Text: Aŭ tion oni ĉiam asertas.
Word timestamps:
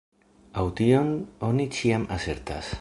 Aŭ 0.61 0.63
tion 0.79 1.13
oni 1.51 1.69
ĉiam 1.79 2.11
asertas. 2.19 2.69